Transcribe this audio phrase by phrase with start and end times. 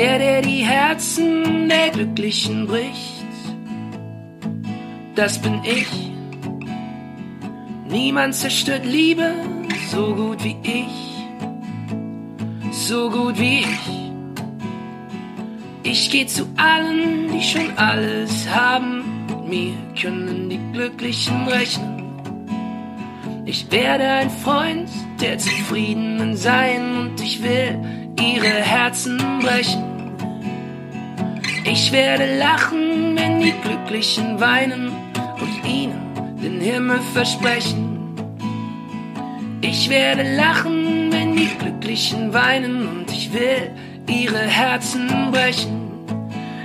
[0.00, 3.26] der, der die Herzen der Glücklichen bricht,
[5.14, 5.88] das bin ich.
[7.86, 9.34] Niemand zerstört Liebe
[9.90, 10.96] so gut wie ich,
[12.72, 13.90] so gut wie ich.
[15.82, 19.26] Ich geh zu allen, die schon alles haben.
[19.26, 22.04] Mit mir können die Glücklichen rechnen.
[23.44, 24.88] Ich werde ein Freund
[25.20, 27.78] der Zufriedenen sein und ich will
[28.18, 29.89] ihre Herzen brechen.
[31.64, 34.88] Ich werde lachen, wenn die Glücklichen weinen
[35.40, 38.14] und ihnen den Himmel versprechen.
[39.60, 43.70] Ich werde lachen, wenn die Glücklichen weinen und ich will
[44.08, 45.90] ihre Herzen brechen.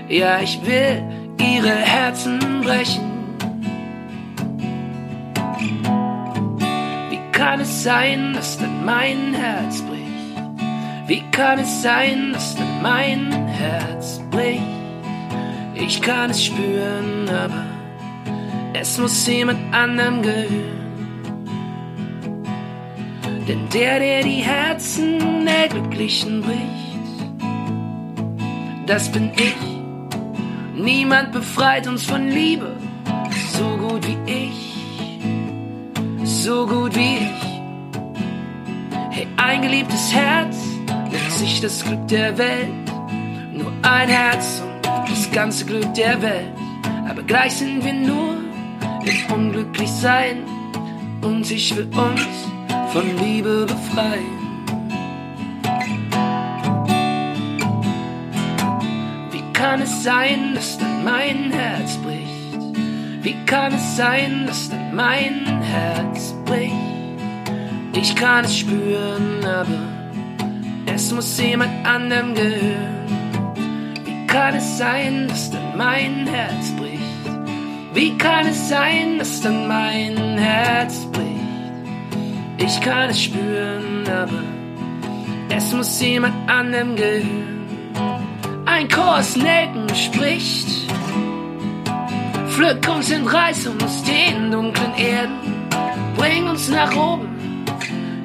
[0.08, 1.03] Ja, ich will
[1.39, 3.03] ihre Herzen brechen.
[7.09, 10.05] Wie kann es sein, dass dann mein Herz bricht?
[11.08, 14.84] Wie kann es sein, dass dann mein Herz bricht?
[15.75, 17.66] Ich kann es spüren, aber
[18.73, 20.75] es muss jemand anderem gehören.
[23.47, 27.30] Denn der, der die Herzen der Glücklichen bricht,
[28.88, 29.55] das bin ich.
[30.73, 32.75] Niemand befreit uns von Liebe
[33.57, 34.73] so gut wie ich,
[36.23, 37.45] so gut wie ich.
[39.11, 40.57] Hey, ein geliebtes Herz
[41.11, 42.69] nennt sich das Glück der Welt.
[43.53, 44.75] Nur ein Herz und
[45.08, 46.52] das ganze Glück der Welt.
[47.09, 48.38] Aber gleich sind wir nur
[49.06, 50.44] im Unglücklichsein
[51.22, 52.28] und ich will uns
[52.92, 54.45] von Liebe befreien.
[59.31, 62.25] Wie kann es sein, dass dann mein Herz bricht?
[63.22, 66.73] Wie kann es sein, dass dann mein Herz bricht?
[67.94, 73.05] Ich kann es spüren, aber es muss jemand anderem gehören.
[74.36, 77.02] Wie kann es sein, dass dann mein Herz bricht?
[77.94, 82.57] Wie kann es sein, dass dann mein Herz bricht?
[82.57, 84.44] Ich kann es spüren, aber
[85.56, 87.94] es muss jemand anderem gehören.
[88.66, 90.67] Ein Chor aus Nelken spricht.
[92.50, 95.69] Pflück uns, entreiß uns den dunklen Erden.
[96.17, 97.63] Bring uns nach oben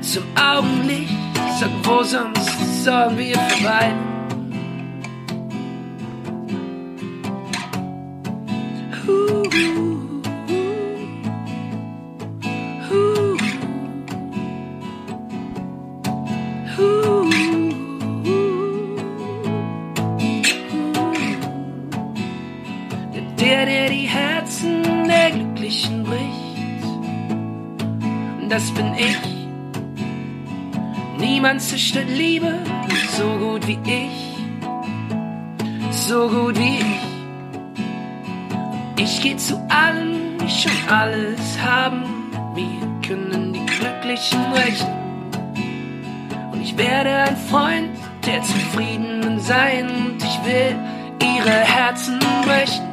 [0.01, 1.15] zum Augenlicht.
[1.61, 4.20] Sag, wo sonst sollen wir verweilen?
[23.39, 26.85] Der, der die Herzen der Glücklichen bricht,
[28.51, 29.17] das bin ich.
[31.19, 32.59] Niemand zerstört Liebe
[33.17, 34.37] so gut wie ich,
[35.91, 37.10] so gut wie ich.
[39.03, 42.03] Ich geh zu allen, die schon alles haben.
[42.55, 44.93] Mir können die Glücklichen rechnen.
[46.53, 47.97] Und ich werde ein Freund
[48.27, 49.89] der Zufriedenen sein.
[49.89, 50.77] Und ich will
[51.23, 52.87] ihre Herzen brechen.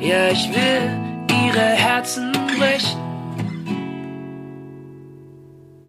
[0.00, 3.05] Ja, ich will ihre Herzen brechen.